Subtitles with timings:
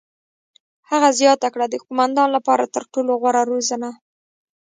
[0.89, 3.89] هغې زیاته کړه: "د قوماندان لپاره تر ټولو غوره روزنه.